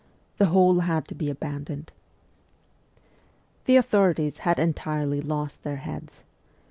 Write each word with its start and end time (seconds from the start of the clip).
The 0.39 0.47
whole 0.47 0.79
had 0.79 1.07
to 1.09 1.13
be 1.13 1.29
abandoned. 1.29 1.91
The 3.65 3.75
authorities 3.75 4.39
had 4.39 4.57
entirely 4.57 5.21
lost 5.21 5.61
their 5.61 5.75
heads. 5.75 6.23